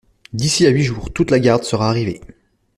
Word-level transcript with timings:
D'ici 0.33 0.65
à 0.65 0.69
huit 0.71 0.81
jours, 0.81 1.13
toute 1.13 1.29
la 1.29 1.39
garde 1.39 1.63
sera 1.63 1.87
arrivée. 1.87 2.21